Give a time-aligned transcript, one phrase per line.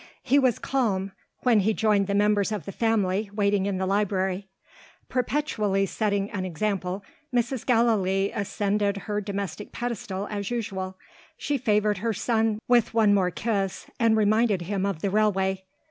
[0.23, 1.11] He was calm,
[1.43, 4.47] when he joined the members of the family, waiting in the library.
[5.09, 7.63] Perpetually setting an example, Mrs.
[7.67, 10.97] Gallilee ascended her domestic pedestal as usual.
[11.37, 15.65] She favoured her son with one more kiss, and reminded him of the railway.